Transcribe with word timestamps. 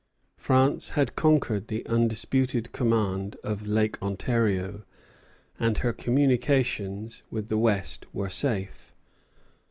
France 0.35 0.89
had 0.97 1.15
conquered 1.15 1.67
the 1.67 1.85
undisputed 1.85 2.71
command 2.71 3.35
of 3.43 3.67
Lake 3.67 4.01
Ontario, 4.01 4.83
and 5.59 5.77
her 5.77 5.93
communications 5.93 7.21
with 7.29 7.49
the 7.49 7.57
West 7.59 8.07
were 8.11 8.27
safe. 8.27 8.95